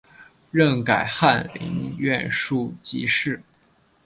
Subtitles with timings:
[0.49, 3.39] 任改翰林院庶吉士。